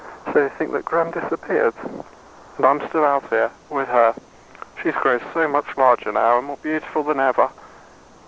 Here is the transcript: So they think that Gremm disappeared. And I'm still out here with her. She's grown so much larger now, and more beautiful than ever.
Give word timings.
So 0.33 0.33
they 0.33 0.49
think 0.49 0.71
that 0.71 0.83
Gremm 0.83 1.13
disappeared. 1.13 1.75
And 2.57 2.65
I'm 2.65 2.81
still 2.89 3.05
out 3.05 3.29
here 3.29 3.51
with 3.69 3.87
her. 3.89 4.15
She's 4.81 4.95
grown 4.95 5.21
so 5.31 5.47
much 5.47 5.77
larger 5.77 6.11
now, 6.11 6.39
and 6.39 6.47
more 6.47 6.57
beautiful 6.57 7.03
than 7.03 7.19
ever. 7.19 7.49